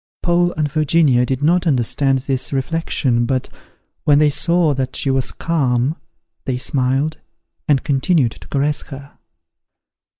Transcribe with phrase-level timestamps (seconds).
[0.23, 3.49] Paul and Virginia did not understand this reflection; but,
[4.03, 5.95] when they saw that she was calm,
[6.45, 7.19] they smiled,
[7.67, 9.19] and continued to caress her.